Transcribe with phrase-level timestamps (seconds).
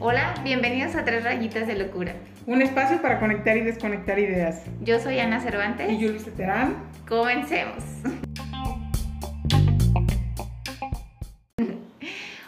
[0.00, 2.14] Hola, bienvenidos a Tres Rayitas de Locura.
[2.46, 4.64] Un espacio para conectar y desconectar ideas.
[4.80, 5.92] Yo soy Ana Cervantes.
[5.92, 6.76] Y yo, Luis Terán.
[7.06, 7.84] Comencemos.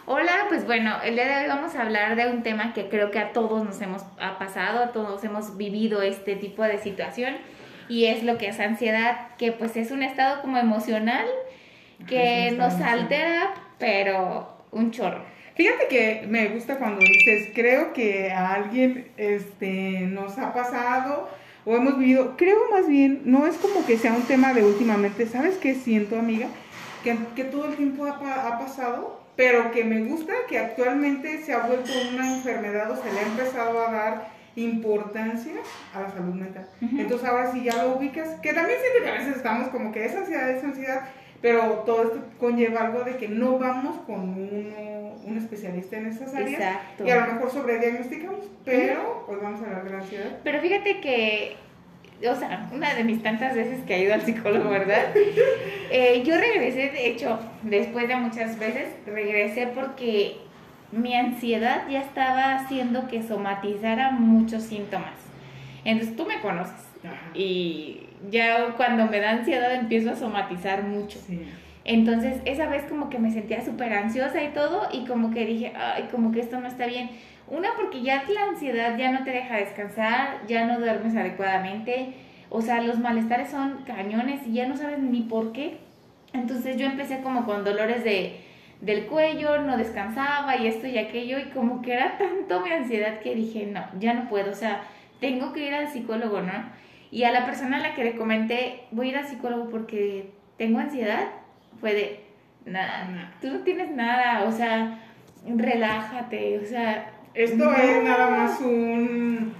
[0.07, 3.11] Hola, pues bueno, el día de hoy vamos a hablar de un tema que creo
[3.11, 7.35] que a todos nos hemos ha pasado, a todos hemos vivido este tipo de situación
[7.89, 11.27] y es lo que es ansiedad, que pues es un estado como emocional
[12.05, 15.21] que nos altera, pero un chorro.
[15.55, 21.29] Fíjate que me gusta cuando dices, creo que a alguien este, nos ha pasado
[21.65, 25.25] o hemos vivido, creo más bien, no es como que sea un tema de últimamente,
[25.25, 26.47] ¿sabes qué siento, amiga?
[27.03, 31.53] Que, que todo el tiempo ha, ha pasado, pero que me gusta que actualmente se
[31.53, 35.53] ha vuelto una enfermedad o se le ha empezado a dar importancia
[35.93, 36.67] a la salud mental.
[36.81, 40.05] Entonces ahora sí ya lo ubicas, que también siento que a veces estamos como que
[40.05, 41.01] es ansiedad, es ansiedad,
[41.41, 46.33] pero todo esto conlleva algo de que no vamos con uno, un especialista en esas
[46.33, 47.05] áreas Exacto.
[47.05, 50.37] y a lo mejor sobrediagnosticamos, pero pues vamos a hablar de la ansiedad.
[50.43, 51.55] Pero fíjate que,
[52.27, 55.13] o sea, una de mis tantas veces que he ido al psicólogo, ¿verdad?
[55.89, 60.35] Eh, yo regresé, de hecho, después de muchas veces, regresé porque
[60.91, 65.13] mi ansiedad ya estaba haciendo que somatizara muchos síntomas.
[65.85, 66.86] Entonces tú me conoces
[67.33, 71.19] y ya cuando me da ansiedad empiezo a somatizar mucho.
[71.85, 75.73] Entonces esa vez como que me sentía súper ansiosa y todo y como que dije,
[75.75, 77.09] ay, como que esto no está bien.
[77.49, 82.13] Una porque ya la ansiedad ya no te deja descansar, ya no duermes adecuadamente,
[82.49, 85.77] o sea, los malestares son cañones y ya no sabes ni por qué.
[86.33, 88.41] Entonces yo empecé como con dolores de,
[88.81, 93.19] del cuello, no descansaba y esto y aquello y como que era tanto mi ansiedad
[93.19, 94.81] que dije, no, ya no puedo, o sea,
[95.21, 96.51] tengo que ir al psicólogo, ¿no?
[97.11, 100.31] Y a la persona a la que le comenté, voy a ir al psicólogo porque
[100.57, 101.27] tengo ansiedad,
[101.79, 102.19] fue de,
[102.65, 104.99] nada, tú no tienes nada, o sea,
[105.45, 107.13] relájate, o sea...
[107.33, 109.53] Esto es nada más un...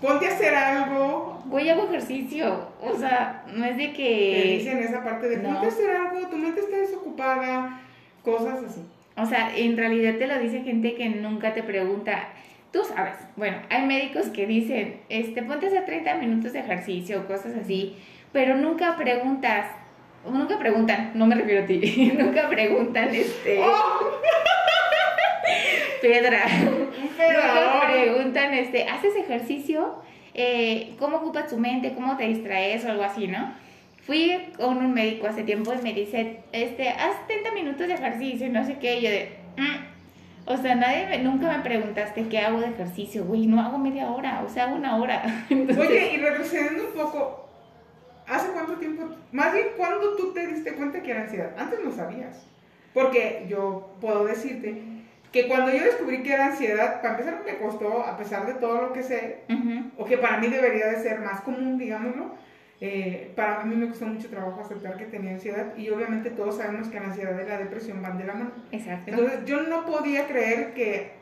[0.00, 1.40] Ponte a hacer algo.
[1.46, 4.40] Voy a hago ejercicio, o sea, no es de que...
[4.42, 7.80] Te dicen esa parte de, ponte a hacer algo, tu mente está desocupada,
[8.22, 8.82] cosas así.
[9.16, 12.28] O sea, en realidad te lo dice gente que nunca te pregunta,
[12.74, 17.20] tú sabes, bueno, hay médicos que dicen, este, ponte a hacer 30 minutos de ejercicio
[17.20, 17.96] o cosas así,
[18.32, 19.66] pero nunca preguntas,
[20.28, 23.60] nunca preguntan, no me refiero a ti, nunca preguntan, este...
[23.60, 24.20] Oh.
[26.02, 26.46] Pedra.
[26.48, 30.02] Nunca preguntan, este, ¿haces ejercicio?
[30.34, 31.94] Eh, ¿Cómo ocupas tu mente?
[31.94, 32.84] ¿Cómo te distraes?
[32.84, 33.54] O algo así, ¿no?
[34.02, 38.50] Fui con un médico hace tiempo y me dice, este, haz 30 minutos de ejercicio
[38.50, 38.98] no sé qué.
[38.98, 39.93] Y yo de, mm".
[40.46, 44.42] O sea, nadie nunca me preguntaste qué hago de ejercicio, güey, no hago media hora,
[44.44, 45.46] o sea, hago una hora.
[45.50, 47.48] Oye, y retrocediendo un poco,
[48.26, 49.08] ¿hace cuánto tiempo?
[49.32, 51.54] Más bien, ¿cuándo tú te diste cuenta que era ansiedad?
[51.56, 52.46] Antes no sabías.
[52.92, 54.82] Porque yo puedo decirte
[55.32, 58.82] que cuando yo descubrí que era ansiedad, para empezar me costó, a pesar de todo
[58.82, 59.40] lo que sé,
[59.98, 62.36] o que para mí debería de ser más común, digámoslo,
[62.86, 66.88] eh, para mí me costó mucho trabajo aceptar que tenía ansiedad y obviamente todos sabemos
[66.88, 68.50] que la ansiedad y la depresión van de la mano.
[68.72, 69.10] Exacto.
[69.10, 71.12] Entonces yo no podía creer que,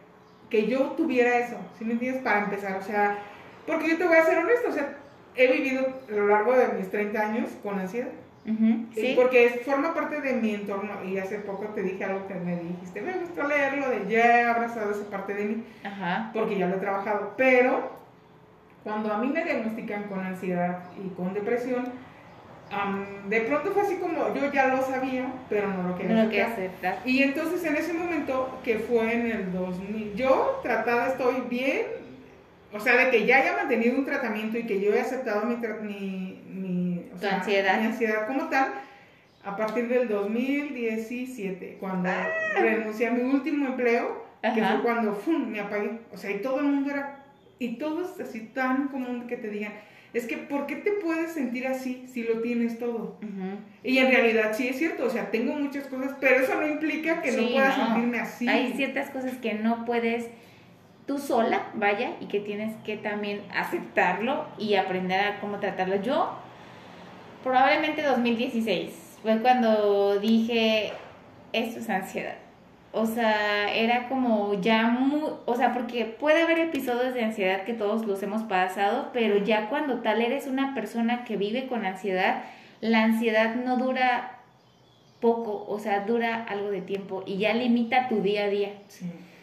[0.50, 2.21] que yo tuviera eso, ¿sí me entiendes?
[2.25, 3.17] Para empezar, o sea,
[3.65, 4.97] porque yo te voy a ser honesto, o sea,
[5.37, 8.11] he vivido a lo largo de mis 30 años con ansiedad.
[8.44, 9.12] ¿Sí?
[9.15, 13.03] Porque forma parte de mi entorno y hace poco te dije algo que me dijiste,
[13.03, 16.33] me gustó leerlo, de ya he abrazado esa parte de mí, Ajá.
[16.34, 18.02] porque ya lo he trabajado, pero
[18.84, 21.84] cuando a mí me diagnostican con ansiedad y con depresión,
[23.28, 26.98] de pronto fue así como yo ya lo sabía, pero no lo quería, no aceptar.
[27.04, 31.82] Y entonces en ese momento, que fue en el 2000, yo tratada estoy bien,
[32.72, 35.56] o sea, de que ya haya mantenido un tratamiento y que yo he aceptado mi,
[35.82, 37.81] mi, mi, ansiedad.
[37.81, 38.72] mi ansiedad como tal,
[39.44, 42.26] a partir del 2017, cuando ah.
[42.59, 46.00] renuncié a mi último empleo, que fue cuando me apagué.
[46.12, 47.12] O sea, y todo el mundo era
[47.62, 49.73] y todo es así tan común que te digan,
[50.12, 53.19] es que ¿por qué te puedes sentir así si lo tienes todo?
[53.83, 57.23] Y en realidad sí es cierto, o sea, tengo muchas cosas, pero eso no implica
[57.23, 58.49] que no pueda sentirme así.
[58.49, 60.29] Hay ciertas cosas que no puedes
[61.06, 65.97] tú sola, vaya, y que tienes que también aceptarlo y aprender a cómo tratarlo.
[66.03, 66.37] Yo,
[67.43, 70.93] probablemente 2016, fue cuando dije,
[71.53, 72.37] esto es ansiedad.
[72.94, 77.73] O sea, era como ya muy, o sea, porque puede haber episodios de ansiedad que
[77.73, 82.43] todos los hemos pasado, pero ya cuando tal eres una persona que vive con ansiedad,
[82.83, 84.41] la ansiedad no dura
[85.21, 88.73] poco, o sea, dura algo de tiempo y ya limita tu día a día.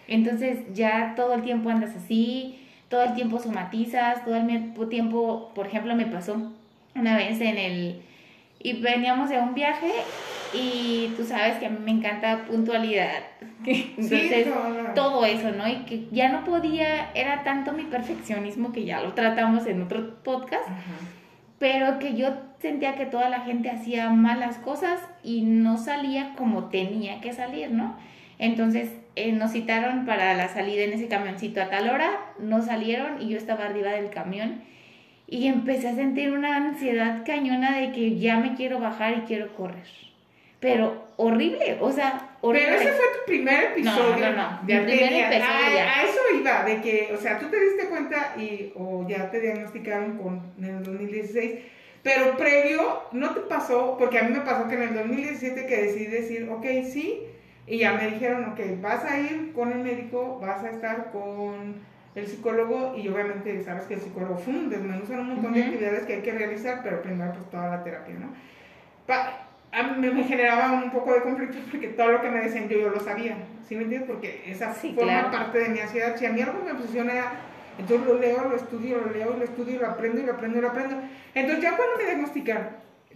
[0.07, 4.45] Entonces ya todo el tiempo andas así, todo el tiempo somatizas, todo el
[4.89, 6.51] tiempo, por ejemplo, me pasó
[6.95, 8.01] una vez en el,
[8.59, 9.91] y veníamos de un viaje
[10.53, 13.23] y tú sabes que a mí me encanta puntualidad.
[13.65, 14.47] Entonces,
[14.95, 15.67] todo eso, ¿no?
[15.67, 20.23] Y que ya no podía, era tanto mi perfeccionismo que ya lo tratamos en otro
[20.23, 20.67] podcast,
[21.57, 22.29] pero que yo
[22.59, 27.71] sentía que toda la gente hacía malas cosas y no salía como tenía que salir,
[27.71, 27.95] ¿no?
[28.37, 33.21] Entonces eh, nos citaron para la salida en ese camioncito a tal hora, no salieron
[33.21, 34.61] y yo estaba arriba del camión
[35.27, 39.53] y empecé a sentir una ansiedad cañona de que ya me quiero bajar y quiero
[39.55, 40.08] correr.
[40.59, 42.67] Pero horrible, o sea, horrible.
[42.69, 44.29] Pero ese fue tu primer episodio.
[44.29, 44.59] No, no, no.
[44.63, 48.73] Mi primer episodio a, eso iba, de que, o sea, tú te diste cuenta y,
[48.75, 51.59] o ya te diagnosticaron con, en el 2016,
[52.03, 53.95] pero previo, ¿no te pasó?
[53.97, 57.23] Porque a mí me pasó que en el 2017 que decidí decir, ok, sí,
[57.67, 61.75] y ya me dijeron, ok, vas a ir con el médico, vas a estar con
[62.15, 66.15] el psicólogo y obviamente sabes que el psicólogo fum, desmenuzan un montón de actividades que
[66.15, 68.33] hay que realizar, pero primero pues toda la terapia, ¿no?
[69.71, 72.79] A mí me generaba un poco de conflicto porque todo lo que me decían yo,
[72.79, 73.37] yo lo sabía,
[73.67, 74.09] ¿sí me entiendes?
[74.09, 76.15] Porque esa forma parte de mi ansiedad.
[76.17, 77.33] Si a mí algo me obsesiona,
[77.77, 80.61] entonces lo leo, lo estudio, lo leo, lo estudio, lo aprendo y lo aprendo y
[80.61, 80.95] lo aprendo.
[81.35, 82.67] Entonces ya cuando me diagnosticaron,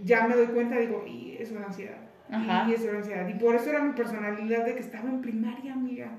[0.03, 1.97] ya me doy cuenta, digo, y es una ansiedad.
[2.31, 2.65] Ajá.
[2.69, 3.27] Y es una ansiedad.
[3.27, 6.11] Y por eso era mi personalidad de que estaba en primaria, amiga.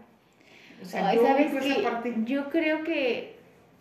[0.83, 3.34] O sea, yo, ¿sabes que yo creo que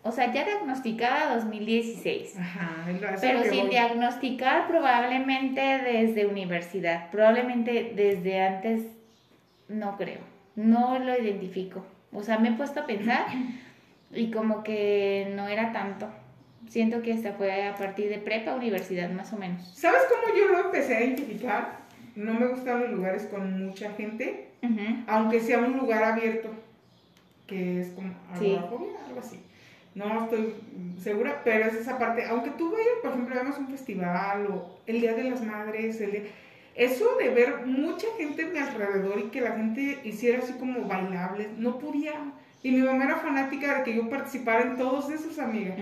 [0.04, 2.36] o sea, ya diagnosticada 2016.
[2.38, 2.86] Ajá,
[3.22, 8.82] pero sin diagnosticar probablemente desde universidad, probablemente desde antes,
[9.68, 10.20] no creo,
[10.56, 11.86] no lo identifico.
[12.12, 13.24] O sea, me he puesto a pensar
[14.12, 16.10] y como que no era tanto.
[16.68, 19.66] Siento que esta fue a partir de prepa, universidad más o menos.
[19.74, 21.78] ¿Sabes cómo yo lo empecé a identificar?
[22.14, 24.50] No me gustan los lugares con mucha gente,
[25.06, 26.50] aunque sea un lugar abierto,
[27.46, 29.40] que es como algo así
[29.94, 30.54] no estoy
[31.02, 35.00] segura, pero es esa parte, aunque tú vayas, por ejemplo, vemos un festival o el
[35.00, 36.28] Día de las Madres, el
[36.74, 40.86] eso de ver mucha gente a mi alrededor y que la gente hiciera así como
[40.88, 42.14] bailables, no podía.
[42.62, 45.76] Y mi mamá era fanática de que yo participara en todos esos, amigas.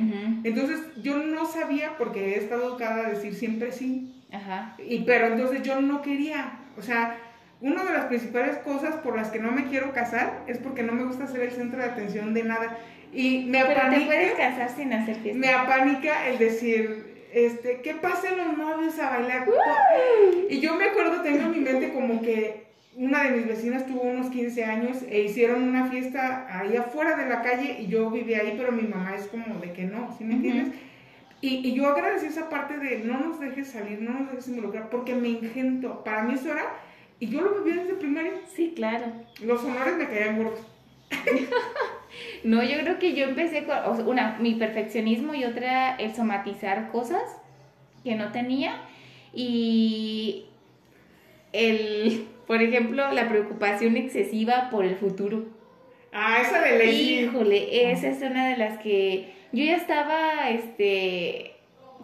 [0.45, 4.23] Entonces yo no sabía, porque he estado educada a decir siempre sí.
[4.33, 4.77] Ajá.
[4.85, 6.59] Y, pero entonces yo no quería.
[6.77, 7.17] O sea,
[7.61, 10.93] una de las principales cosas por las que no me quiero casar es porque no
[10.93, 12.77] me gusta ser el centro de atención de nada.
[13.13, 15.39] Y me Pero apanica, te puedes casar sin hacer fiesta.
[15.39, 19.47] Me apanica el decir, este, que pasen los novios a bailar.
[20.49, 22.63] Y yo me acuerdo, tengo en mi mente como que
[22.95, 27.29] una de mis vecinas tuvo unos 15 años e hicieron una fiesta ahí afuera de
[27.29, 30.25] la calle y yo vivía ahí, pero mi mamá es como de que no, ¿sí
[30.25, 30.75] me entiendes?
[31.41, 34.91] y, y, yo agradecí esa parte de no nos dejes salir, no nos dejes involucrar,
[34.91, 36.05] porque me ingento.
[36.05, 36.67] Para mí eso era,
[37.19, 38.33] y yo lo vivía desde primaria.
[38.55, 39.07] Sí, claro.
[39.41, 40.67] Los honores me caían gordos.
[42.45, 47.23] no, yo creo que yo empecé con, una, mi perfeccionismo y otra, el somatizar cosas
[48.03, 48.81] que no tenía
[49.33, 50.47] y
[51.53, 55.47] el, por ejemplo, la preocupación excesiva por el futuro.
[56.13, 57.23] Ah, esa de Leslie.
[57.23, 61.53] Híjole, esa es una de las que yo ya estaba, este,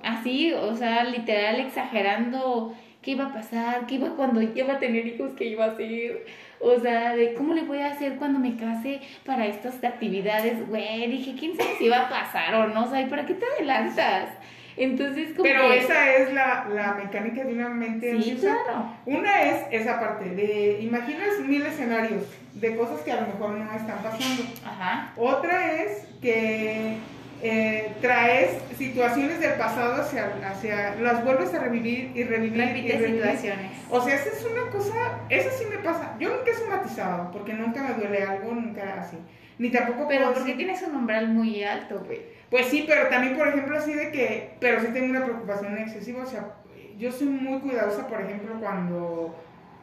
[0.03, 5.07] así, o sea, literal exagerando qué iba a pasar, qué iba cuando iba a tener
[5.07, 6.27] hijos, qué iba a hacer.
[6.61, 11.09] O sea, de cómo le voy a hacer cuando me case para estas actividades, güey.
[11.09, 14.31] Dije, quién sabe si va a pasar o no, o sea, ¿para qué te adelantas?
[14.77, 18.93] Entonces, como Pero esa es la, la, mecánica de una mente sí, claro.
[19.07, 22.23] Una es esa parte de, imaginas mil escenarios
[22.55, 24.45] de cosas que a lo mejor no están pasando.
[24.65, 25.13] Ajá.
[25.17, 26.97] Otra es que
[27.43, 32.59] eh, traes situaciones del pasado hacia, hacia, las vuelves a revivir y revivir.
[32.59, 33.15] y revivir.
[33.15, 33.73] situaciones.
[33.91, 36.17] O sea, esa es una cosa, eso sí me pasa.
[36.19, 39.17] Yo nunca he somatizado, porque nunca me duele algo, nunca así.
[39.59, 42.23] Ni tampoco Pero porque tienes un umbral muy alto, güey.
[42.51, 46.23] Pues sí, pero también, por ejemplo, así de que, pero sí tengo una preocupación excesiva,
[46.23, 46.55] o sea,
[46.97, 49.35] yo soy muy cuidadosa, por ejemplo, cuando,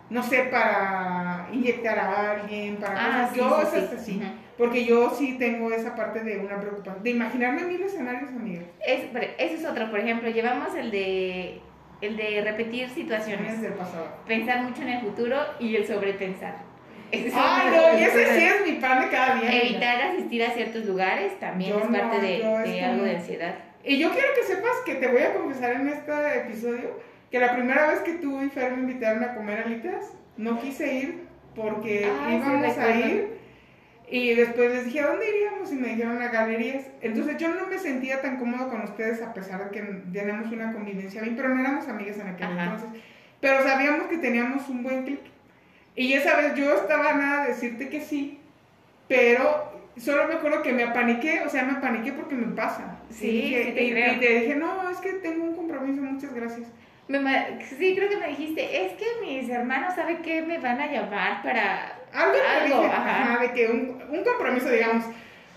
[0.10, 4.22] no sé, para inyectar a alguien, para ah, cosas, yo es así.
[4.58, 8.62] Porque yo sí tengo esa parte de una preocupación, de imaginarme mil escenarios, amiga.
[8.86, 9.02] Es,
[9.38, 11.62] ese es otro, por ejemplo, llevamos el de
[12.02, 14.08] el de repetir situaciones del pasado.
[14.28, 16.56] Pensar mucho en el futuro y el sobrepensar.
[17.34, 19.64] ah, no, y ese sí es mi pan de cada día.
[19.64, 23.56] Evitar asistir a ciertos lugares también es parte de, algo de ansiedad.
[23.84, 27.54] Y yo quiero que sepas que te voy a confesar en este episodio que la
[27.54, 32.08] primera vez que tú y Fer me invitaron a comer alitas, no quise ir porque
[32.30, 33.35] íbamos a ir
[34.10, 35.72] y después les dije, ¿a dónde iríamos?
[35.72, 36.86] Y me dijeron a galerías.
[37.02, 39.82] Entonces yo no me sentía tan cómodo con ustedes a pesar de que
[40.14, 43.02] teníamos una convivencia bien, pero no éramos amigas en aquel entonces.
[43.42, 45.22] Pero sabíamos que teníamos un buen clic.
[45.96, 48.40] Y esa vez yo estaba nada a decirte que sí,
[49.08, 52.98] pero solo me acuerdo que me apaniqué, o sea, me apaniqué porque me pasa.
[53.10, 56.68] Sí, y, te, y, te dije, no, es que tengo un compromiso, muchas gracias.
[57.08, 57.20] Me
[57.78, 61.44] sí, creo que me dijiste, es que mis hermanos saben que me van a llamar
[61.44, 63.22] para Algo, te dije, ajá.
[63.34, 65.06] ajá, de que un, un compromiso, digamos.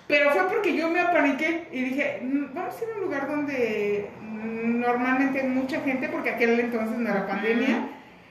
[0.07, 3.29] Pero fue porque yo me apaniqué y dije, "Mm, vamos a ir a un lugar
[3.29, 7.89] donde normalmente hay mucha gente, porque aquel entonces no era pandemia.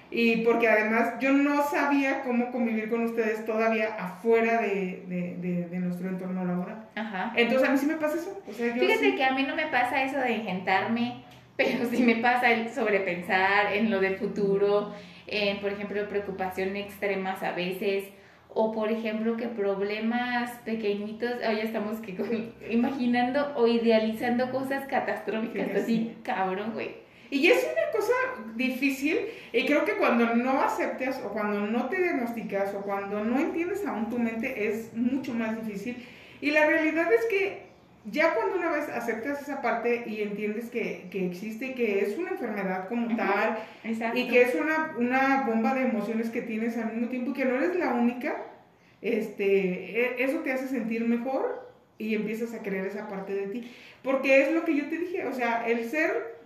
[0.10, 5.68] Y porque además yo no sabía cómo convivir con ustedes todavía afuera de, de, de-
[5.68, 6.86] de nuestro entorno laboral.
[6.96, 7.34] Ajá.
[7.36, 8.42] Entonces a mí sí me pasa eso.
[8.48, 11.24] O sea, yo Fíjate sí- que a mí no me pasa eso de engentarme,
[11.58, 14.94] pero sí me pasa el sobrepensar en lo del futuro,
[15.28, 18.06] en, por ejemplo, preocupaciones extremas a veces,
[18.54, 25.70] o por ejemplo que problemas pequeñitos, hoy estamos que con- imaginando o idealizando cosas catastróficas,
[25.76, 27.06] así, cabrón, güey.
[27.30, 28.14] Y es una cosa
[28.56, 29.18] difícil
[29.52, 33.86] y creo que cuando no aceptas o cuando no te diagnosticas o cuando no entiendes
[33.86, 35.98] aún tu mente es mucho más difícil.
[36.40, 37.67] Y la realidad es que
[38.12, 42.18] ya cuando una vez aceptas esa parte y entiendes que, que existe y que es
[42.18, 44.18] una enfermedad como tal Exacto.
[44.18, 47.46] y que es una, una bomba de emociones que tienes al mismo tiempo y que
[47.46, 48.36] no eres la única,
[49.02, 53.72] este, e- eso te hace sentir mejor y empiezas a creer esa parte de ti.
[54.04, 56.38] Porque es lo que yo te dije, o sea, el ser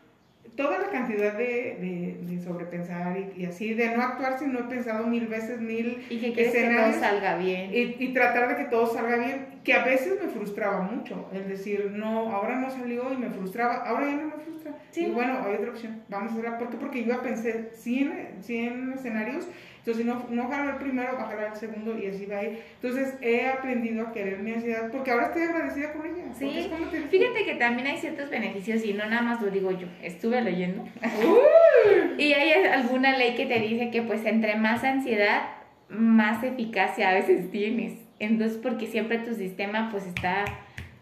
[0.55, 4.59] toda la cantidad de, de, de sobrepensar y, y así, de no actuar si no
[4.59, 6.95] he pensado mil veces, mil, y que quieres que todo escenarios.
[6.97, 7.71] salga bien.
[7.73, 11.47] y, y tratar de que todo salga bien, que a veces me frustraba mucho, el
[11.47, 14.73] decir, no, ahora no salió y me frustraba, ahora ya no me frustra.
[14.89, 15.05] Sí.
[15.05, 16.77] Y bueno, hay otra opción, vamos a hacerla, ¿por qué?
[16.77, 19.47] Porque yo ya pensé 100, 100 escenarios,
[19.81, 22.43] entonces no, no jalo el primero, va a jalar el segundo y así va a
[22.43, 22.59] ir.
[22.75, 26.25] Entonces he aprendido a querer mi ansiedad porque ahora estoy agradecida con ella.
[26.37, 27.01] Sí, es como te.
[27.01, 30.85] Fíjate que también hay ciertos beneficios y no nada más lo digo yo, estuve leyendo.
[32.17, 35.49] y hay alguna ley que te dice que pues entre más ansiedad,
[35.89, 38.00] más eficacia a veces tienes.
[38.21, 40.45] Entonces porque siempre tu sistema pues está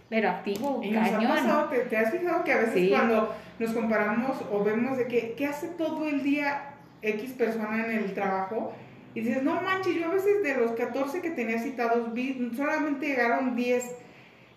[0.09, 1.31] pero activo, Y nos ha cañón.
[1.31, 2.89] pasado, ¿te, te has fijado que a veces Sí.
[2.89, 6.71] cuando nos comparamos o vemos de que, ¿qué hace todo el día
[7.03, 8.73] X persona en el trabajo?
[9.13, 13.05] Y dices, no manches, yo a veces de los 14 que tenía citados, vi, solamente
[13.07, 13.83] llegaron 10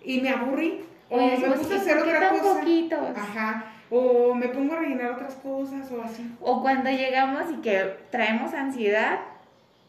[0.05, 0.85] y me aburrí.
[1.11, 2.61] O Oye, me puse a ¿y hacer otra cosa.
[2.61, 3.17] poquitos?
[3.17, 3.65] Ajá.
[3.91, 6.27] O me pongo a rellenar otras cosas o así.
[6.41, 9.19] O cuando llegamos y que traemos ansiedad,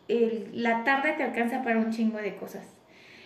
[0.07, 2.67] el- la tarde te alcanza para un chingo de cosas.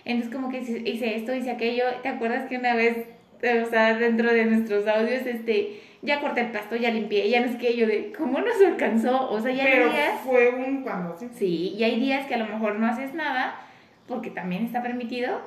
[0.05, 1.83] Entonces como que hice esto, hice aquello.
[2.01, 3.07] ¿Te acuerdas que una vez,
[3.41, 7.41] eh, o sea, dentro de nuestros audios, este, ya corté el pasto, ya limpié, ya
[7.41, 9.29] no sé qué, yo de, ¿cómo nos alcanzó?
[9.29, 11.27] O sea, ya hay Pero días, fue un cuando, sí.
[11.33, 13.59] sí, y hay días que a lo mejor no haces nada,
[14.07, 15.41] porque también está permitido,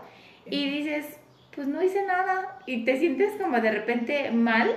[0.47, 1.19] y dices,
[1.55, 4.71] pues no hice nada, y te sientes como de repente mal,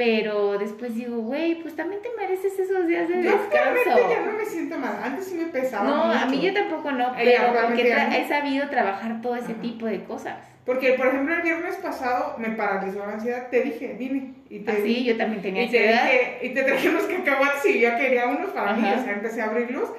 [0.00, 4.08] pero después digo, güey, pues también te mereces esos días de Yo descanso.
[4.08, 4.98] ya no me siento mal.
[5.04, 9.20] Antes sí me pesaba No, a mí yo tampoco no, pero porque he sabido trabajar
[9.20, 9.60] todo ese Ajá.
[9.60, 10.38] tipo de cosas.
[10.64, 13.48] Porque, por ejemplo, el viernes pasado me paralizó la ansiedad.
[13.50, 14.36] Te dije, vine.
[14.48, 17.80] Y te Así, yo también tenía y te, dije, y te traje unos cacahuates y
[17.80, 18.88] yo quería unos para mí.
[18.98, 19.92] O sea, empecé a abrirlos.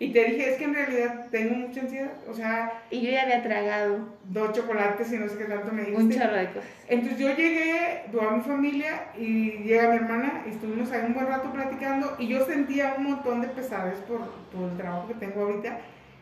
[0.00, 2.12] Y te dije, es que en realidad tengo mucha ansiedad.
[2.30, 5.82] O sea, Y yo ya había tragado dos chocolates y no sé qué tanto me
[5.82, 6.18] un dijiste.
[6.24, 6.64] chorro de cosas.
[6.88, 11.26] Entonces yo llegué, a mi familia y llega mi hermana y estuvimos ahí un buen
[11.26, 14.20] rato platicando y yo sentía un montón de pesadez por,
[14.52, 15.78] por el trabajo que tengo ahorita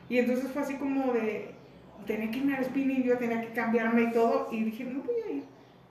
[0.09, 1.51] y entonces fue así como de,
[2.07, 5.17] tenía que irme al spinning, yo tenía que cambiarme y todo y dije, no voy
[5.27, 5.45] a ir.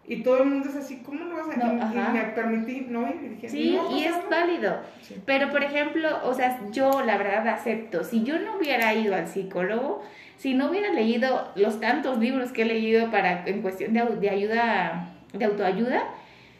[0.07, 1.57] Y todo el mundo es así, ¿cómo no vas a?
[1.57, 4.77] No, Y- me permití no y dije, Sí, no, y es válido.
[5.01, 5.15] Sí.
[5.25, 9.27] Pero, por ejemplo, o sea, yo la verdad acepto, si yo no hubiera ido al
[9.27, 10.03] psicólogo,
[10.38, 14.29] si no hubiera leído los tantos libros que he leído para en cuestión de, de
[14.29, 16.03] ayuda, de autoayuda,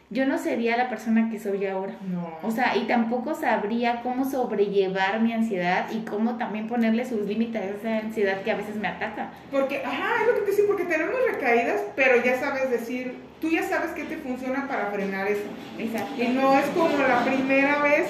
[0.08, 1.94] yo no sería la persona que soy ahora.
[2.08, 2.38] No.
[2.42, 7.60] O sea, y tampoco sabría cómo sobrellevar mi ansiedad y cómo también ponerle sus límites
[7.60, 9.30] a esa ansiedad que a veces me ataca.
[9.50, 13.48] Porque, ajá, es lo que te decía, porque tenemos recaídas, pero ya sabes decir, tú
[13.48, 15.44] ya sabes qué te funciona para frenar eso.
[15.76, 16.22] Exacto.
[16.22, 18.08] Y no es como la primera vez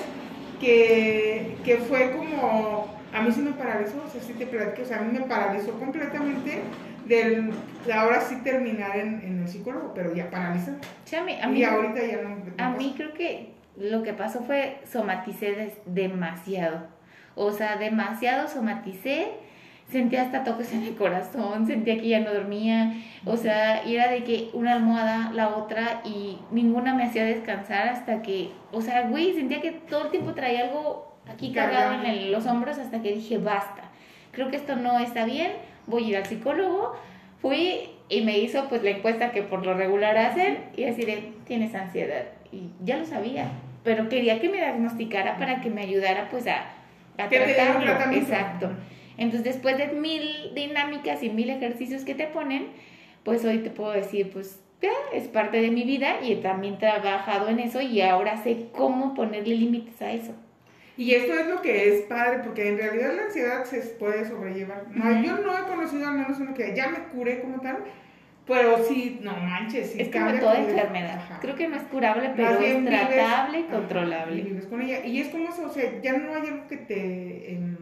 [0.61, 4.85] que, que fue como, a mí sí me paralizó, o sea, sí te platico, o
[4.85, 6.61] sea, a mí me paralizó completamente
[7.09, 7.51] del,
[7.87, 10.79] de ahora sí terminar en, en el psicólogo, pero ya paralizado.
[11.05, 12.29] Sí, a mí, a mí- Y ahorita ya no.
[12.37, 16.87] no A mí creo que lo que pasó fue somaticé des- demasiado.
[17.35, 19.29] O sea, demasiado somaticé.
[19.91, 22.95] Sentía hasta toques en el corazón, sentía que ya no dormía.
[23.25, 28.21] O sea, era de que una almohada, la otra, y ninguna me hacía descansar hasta
[28.21, 32.33] que, o sea, güey, sentía que todo el tiempo traía algo aquí cargado en el-
[32.33, 33.83] los hombros hasta que dije, basta.
[34.33, 35.53] Creo que esto no está bien,
[35.87, 36.97] voy a ir al psicólogo.
[37.41, 41.33] Fui y me hizo pues la encuesta que por lo regular hacen y así de,
[41.47, 42.25] tienes ansiedad.
[42.53, 43.51] Y ya lo sabía,
[43.85, 46.67] pero quería que me diagnosticara para que me ayudara pues a,
[47.19, 47.85] a tratarlo.
[47.85, 48.33] tratamiento.
[48.33, 48.71] Exacto.
[49.19, 52.69] Entonces después de mil dinámicas y mil ejercicios que te ponen,
[53.25, 56.79] pues hoy te puedo decir pues ya, es parte de mi vida y también he
[56.79, 60.33] trabajado en eso y ahora sé cómo ponerle límites a eso.
[60.97, 64.85] Y esto es lo que es padre, porque en realidad la ansiedad se puede sobrellevar.
[64.91, 65.23] No, Ujú.
[65.23, 67.79] Yo no he conocido al menos uno que ya me curé como tal,
[68.47, 69.91] pero sí, no manches.
[69.93, 71.17] sí es como toda enfermedad.
[71.19, 71.39] Ajá.
[71.41, 74.37] Creo que no es curable, pero es vives- tratable y ajá, controlable.
[74.37, 75.05] y vives con ella.
[75.05, 77.77] Y es como eso, o sea, ya no hay algo que te, em,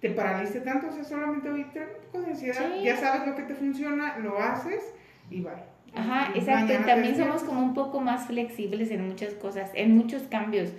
[0.00, 2.84] te paralice tanto, o sea, solamente hoy trae un poco de ansiedad, Sí.
[2.84, 4.94] ya sabes lo que te funciona, lo haces
[5.30, 5.52] y bye.
[5.96, 6.72] Ajá, Y exacto.
[6.72, 10.72] Y también somos como un poco más flexibles en muchas cosas, en muchos cambios.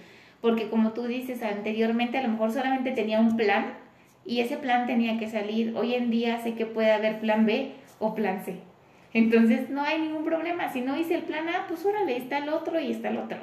[0.46, 3.74] Porque como tú dices anteriormente, a lo mejor solamente tenía un plan
[4.24, 5.76] y ese plan tenía que salir.
[5.76, 8.58] Hoy en día sé que puede haber plan B o plan C.
[9.12, 10.72] Entonces no hay ningún problema.
[10.72, 13.40] Si no hice el plan A, pues órale, está el otro y está el otro.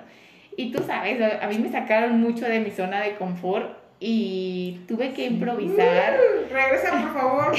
[0.57, 5.11] Y tú sabes, a mí me sacaron mucho de mi zona de confort y tuve
[5.11, 6.21] que improvisar.
[6.21, 7.53] Uh, regresa, por favor.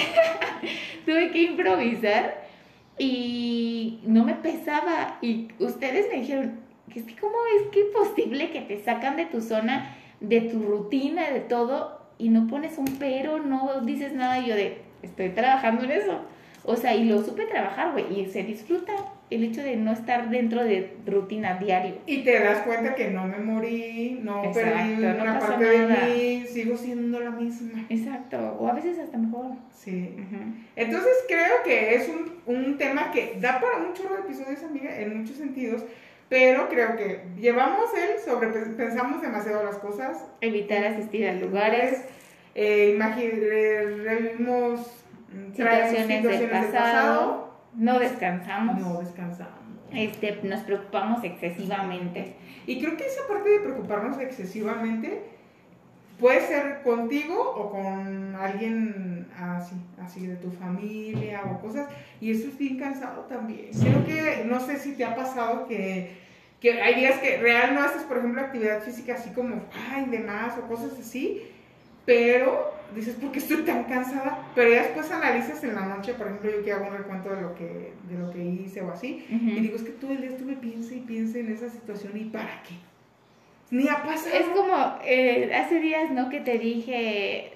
[1.05, 2.45] tuve que improvisar
[2.97, 5.17] y no me pesaba.
[5.21, 9.25] Y ustedes me dijeron, que es que cómo es que posible que te sacan de
[9.25, 14.39] tu zona, de tu rutina, de todo, y no pones un pero, no dices nada,
[14.39, 16.19] y yo de, estoy trabajando en eso.
[16.65, 18.93] O sea, y lo supe trabajar, güey, y se disfruta
[19.29, 21.95] el hecho de no estar dentro de rutina diario.
[22.05, 25.77] Y te das cuenta que no me morí, no Exacto, perdí no una pasó parte
[25.79, 26.05] nada.
[26.05, 27.85] de mí, sigo siendo la misma.
[27.89, 29.47] Exacto, o a veces hasta mejor.
[29.73, 30.15] Sí.
[30.17, 30.37] Ujú.
[30.75, 34.97] Entonces creo que es un, un tema que da para un chorro de episodios, amiga,
[34.97, 35.83] en muchos sentidos,
[36.29, 42.03] pero creo que llevamos el sobre, pensamos demasiado las cosas, Evitar asistir a lugares,
[42.55, 43.31] eh, imagi-
[44.03, 44.79] revivimos
[45.31, 48.79] mm, situaciones del pasado, no descansamos.
[48.79, 49.59] no descansamos.
[49.93, 52.35] este, nos preocupamos excesivamente.
[52.65, 55.21] Y creo que esa parte de preocuparnos excesivamente
[56.19, 61.87] puede ser contigo o con alguien así, así de tu familia o cosas,
[62.21, 63.69] y eso es bien cansado también.
[63.79, 66.17] Creo que, no sé si te ha pasado que,
[66.59, 70.19] que hay días que real no haces, por ejemplo, actividad física así como, ay, de
[70.19, 71.43] más o cosas así,
[72.05, 74.47] pero dices, ¿por qué estoy tan cansada?
[74.55, 77.41] Pero ya después analizas en la noche, por ejemplo, yo que hago un recuento de
[77.41, 80.29] lo que, de lo que hice o así, y digo, es que todo el día
[80.31, 82.75] estuve piense y piense en esa situación y para qué.
[83.73, 84.35] Ni ha pasado.
[84.35, 86.29] Es como eh, hace días, ¿no?
[86.29, 87.53] Que te dije,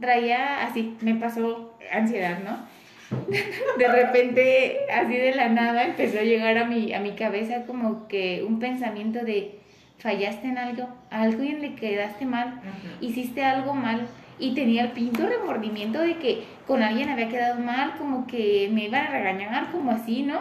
[0.00, 2.66] traía así, me pasó ansiedad, ¿no?
[3.78, 8.08] De repente, así de la nada, empezó a llegar a mi, a mi cabeza como
[8.08, 9.60] que un pensamiento de,
[9.98, 12.60] fallaste en algo, a alguien le quedaste mal,
[13.00, 14.08] hiciste algo mal
[14.40, 18.86] y tenía el pinto remordimiento de que con alguien había quedado mal, como que me
[18.86, 20.40] iban a regañar, como así, ¿no?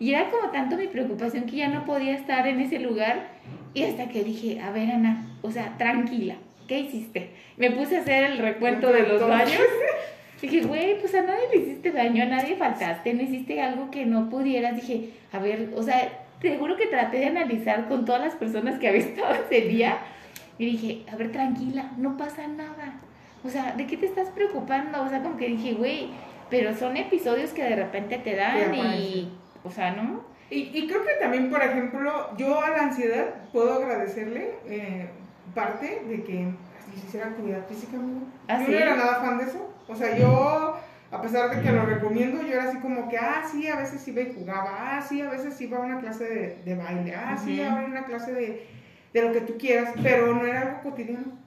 [0.00, 3.28] Y era como tanto mi preocupación que ya no podía estar en ese lugar
[3.74, 6.36] y hasta que dije, a ver Ana, o sea, tranquila,
[6.68, 7.30] ¿qué hiciste?
[7.56, 9.60] Me puse a hacer el recuento de los daños.
[10.42, 14.04] Dije, güey, pues a nadie le hiciste daño, a nadie faltaste, no hiciste algo que
[14.04, 14.74] no pudieras.
[14.74, 16.08] Dije, a ver, o sea,
[16.40, 19.98] te juro que traté de analizar con todas las personas que había estado ese día
[20.58, 23.00] y dije, a ver, tranquila, no pasa nada.
[23.44, 25.02] O sea, ¿de qué te estás preocupando?
[25.02, 26.08] O sea, como que dije, güey,
[26.50, 29.28] pero son episodios que de repente te dan y,
[29.64, 30.24] o sea, ¿no?
[30.52, 35.08] Y, y creo que también, por ejemplo, yo a la ansiedad puedo agradecerle eh,
[35.54, 36.48] parte de que
[36.94, 37.96] hiciera actividad física.
[38.48, 38.72] ¿Ah, yo sí?
[38.72, 39.72] no era nada fan de eso.
[39.88, 40.76] O sea, yo,
[41.10, 44.06] a pesar de que lo recomiendo, yo era así como que, ah, sí, a veces
[44.06, 47.38] iba y jugaba, ah, sí, a veces iba a una clase de, de baile, ah,
[47.42, 48.66] sí, ahora una clase de,
[49.14, 51.38] de lo que tú quieras, pero no era algo cotidiano.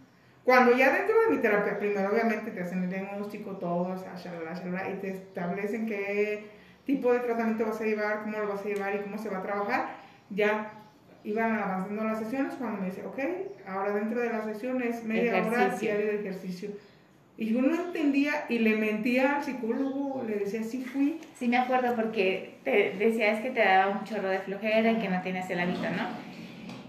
[0.43, 4.15] Cuando ya dentro de mi terapia, primero obviamente te hacen el diagnóstico, todo, o sea,
[4.15, 6.49] shalala, shalala, y te establecen qué
[6.85, 9.39] tipo de tratamiento vas a llevar, cómo lo vas a llevar y cómo se va
[9.39, 9.95] a trabajar,
[10.29, 10.71] ya
[11.23, 13.19] iban avanzando las sesiones cuando me dice, ok,
[13.67, 15.79] ahora dentro de las sesiones media hora Ejercicio.
[15.89, 16.69] diario de ejercicio.
[17.37, 21.19] Y yo no entendía y le mentía al psicólogo, le decía, sí fui.
[21.37, 25.09] Sí me acuerdo porque te decías que te daba un chorro de flojera y que
[25.09, 26.07] no tenías el hábito, ¿no?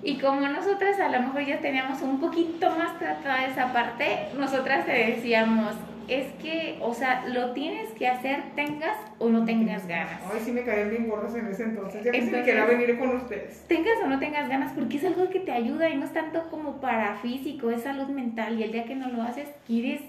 [0.03, 4.87] Y como nosotras a lo mejor ya teníamos un poquito más tratada esa parte, nosotras
[4.87, 5.75] te decíamos,
[6.09, 10.21] es que, o sea, lo tienes que hacer tengas o no tengas ganas.
[10.33, 12.05] Ay, sí me caían bien gordas en ese entonces.
[12.05, 13.65] Ya que se me Entonces- quería venir con ustedes.
[13.69, 16.49] Tengas o no tengas ganas, porque es algo que te ayuda y no es tanto
[16.51, 18.59] como para físico, es salud mental.
[18.59, 20.01] Y el día que no lo haces, quieres,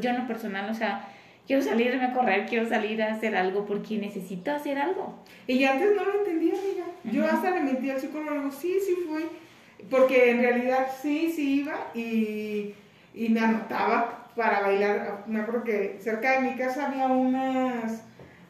[0.00, 1.08] yo en lo personal, o sea,
[1.46, 5.14] quiero salirme a correr, quiero salir a hacer algo porque necesito hacer algo.
[5.46, 6.84] Y antes no lo entendía, amiga.
[7.04, 9.24] Yo hasta le mentí al psicólogo, sí, sí fui.
[9.90, 12.72] Porque en realidad sí, sí iba y,
[13.14, 15.24] y me anotaba para bailar.
[15.26, 18.04] Me acuerdo que cerca de mi casa había unas,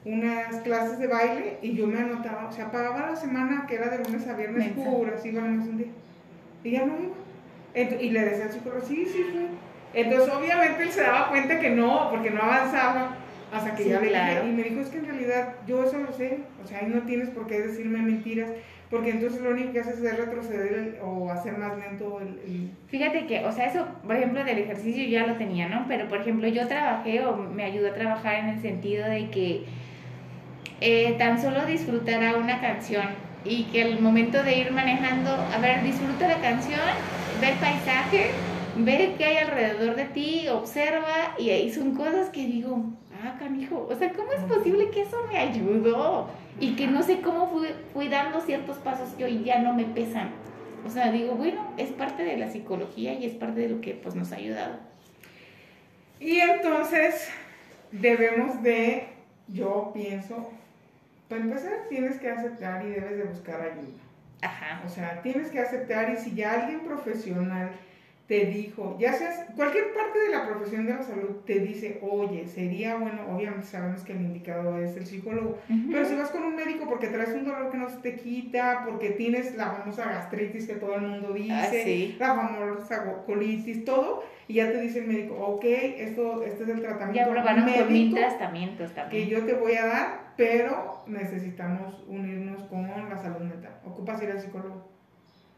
[0.05, 2.47] unas clases de baile y yo me anotaba.
[2.49, 5.79] O sea, pagaba la semana que era de lunes a viernes puras, iba nomás un
[5.79, 5.89] día.
[6.63, 7.15] Y ya no iba.
[8.01, 9.47] Y le decía al psicólogo, sí, sí fui.
[9.93, 13.17] Entonces, obviamente él se daba cuenta que no, porque no avanzaba.
[13.53, 14.49] Hasta que Sí, ya le claro.
[14.49, 17.03] y me dijo, es que en realidad yo eso lo sé, o sea, ahí no
[17.03, 18.51] tienes por qué decirme mentiras,
[18.91, 22.29] porque entonces lo único que haces es retroceder el- o hacer más lento el...
[22.29, 25.85] el- Fíjate que, o sea, eso, por ejemplo, del ejercicio ya lo tenía, ¿no?
[25.89, 29.65] Pero, por ejemplo, yo trabajé o me ayudó a trabajar en el sentido de que
[30.81, 33.07] eh, tan solo disfrutara una canción
[33.45, 36.81] y que al momento de ir manejando, a ver, disfruta la canción,
[37.41, 38.31] ve el paisaje,
[38.77, 42.85] ve qué hay alrededor de ti, observa y ahí son cosas que digo,
[43.23, 46.29] ah, canijo, o sea, ¿cómo es posible que eso me ayudó?
[46.61, 49.85] Y que no sé cómo fui, fui dando ciertos pasos que hoy ya no me
[49.85, 50.31] pesan.
[50.87, 53.95] O sea, digo, bueno, es parte de la psicología y es parte de lo que
[53.95, 54.79] pues nos ha ayudado.
[56.21, 57.29] Y entonces
[57.91, 59.09] debemos de,
[59.49, 60.51] yo pienso,
[61.29, 64.03] para empezar tienes que aceptar y debes de buscar ayuda.
[64.43, 64.83] Ajá.
[64.85, 67.71] O sea, tienes que aceptar y si ya alguien profesional
[68.27, 72.47] te dijo, ya seas cualquier parte de la profesión de la salud te dice, oye,
[72.47, 75.59] sería bueno, obviamente sabemos que el indicado es el psicólogo,
[75.91, 78.85] pero si vas con un médico porque traes un dolor que no se te quita,
[78.89, 82.17] porque tienes la famosa gastritis que todo el mundo dice, Ah, sí.
[82.19, 86.77] la famosa colitis, todo, y ya te dice el médico, ok, esto, este es el
[86.81, 89.29] Ya tratamiento probaron con mil médico tratamientos que también.
[89.29, 93.73] yo te voy a dar, pero necesitamos unirnos con la salud mental.
[93.85, 94.94] Ocupas ir al psicólogo.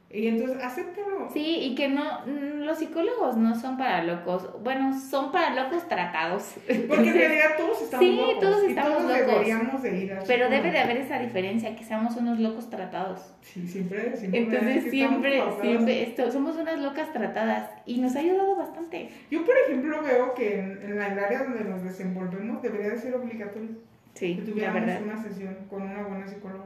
[0.09, 1.29] Y entonces, acéptalo.
[1.33, 4.49] Sí, y que no, los psicólogos no son para locos.
[4.63, 6.55] Bueno, son para locos tratados.
[6.89, 8.39] Porque en realidad todos estamos Sí, locos.
[8.41, 9.27] todos y estamos todos locos.
[9.27, 10.51] deberíamos de ir al Pero psicólogo.
[10.51, 13.35] debe de haber esa diferencia, que seamos unos locos tratados.
[13.43, 14.41] Sí, siempre, siempre.
[14.41, 19.11] es Entonces siempre, siempre, esto, somos unas locas tratadas y nos ha ayudado bastante.
[19.31, 23.15] Yo, por ejemplo, veo que en, en el área donde nos desenvolvemos debería de ser
[23.17, 23.71] obligatorio
[24.15, 25.03] Sí, que la tuviéramos verdad.
[25.03, 26.65] una sesión con una buena psicóloga.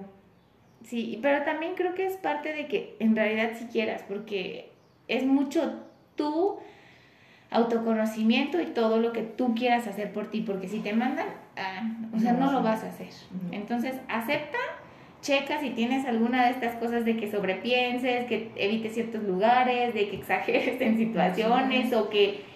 [0.85, 4.71] Sí, pero también creo que es parte de que en realidad si quieras, porque
[5.09, 5.81] es mucho
[6.17, 6.59] tu
[7.51, 11.83] autoconocimiento y todo lo que tú quieras hacer por ti, porque si te mandan, ah,
[12.15, 13.09] o sea, No lo vas a hacer.
[13.51, 14.59] Entonces, acepta,
[15.21, 20.09] checa si tienes alguna de estas cosas de que sobrepienses, que evites ciertos lugares, de
[20.09, 22.50] que exageres en situaciones o que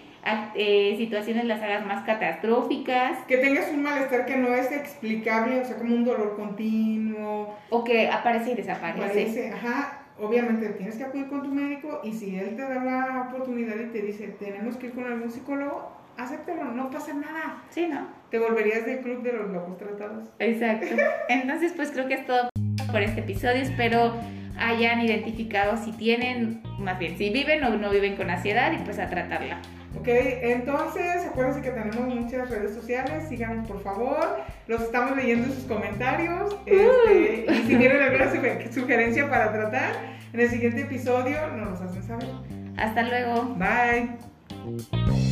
[0.55, 5.65] eh, situaciones las hagas más catastróficas Que tengas un malestar que no es explicable, o
[5.65, 9.07] sea, como un dolor continuo, o que aparece y desaparece.
[9.07, 13.27] Parece, ajá, obviamente tienes que acudir con tu médico y si él te da la
[13.29, 17.63] oportunidad y te dice, tenemos que ir con algún psicólogo, acéptalo, no pasa nada.
[17.69, 18.07] Sí, ¿no?
[18.29, 20.29] Te volverías del club de los locos tratados.
[20.39, 20.87] Exacto.
[21.29, 22.49] Entonces, pues creo que es todo
[22.91, 23.61] por este episodio.
[23.61, 24.13] Espero
[24.57, 28.99] hayan identificado si tienen, más bien, si viven o no viven con ansiedad y pues
[28.99, 29.59] a tratarla.
[29.99, 35.53] Ok, entonces acuérdense que tenemos muchas redes sociales, síganos por favor, los estamos leyendo en
[35.53, 39.93] sus comentarios este, y si tienen alguna suge- sugerencia para tratar,
[40.33, 42.29] en el siguiente episodio nos los hacen saber.
[42.77, 43.55] Hasta luego.
[43.55, 45.24] Bye.